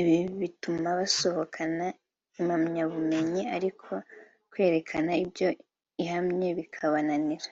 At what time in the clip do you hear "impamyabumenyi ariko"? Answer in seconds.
2.38-3.90